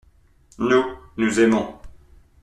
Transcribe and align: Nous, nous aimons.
Nous, 0.57 0.83
nous 1.17 1.39
aimons. 1.39 1.75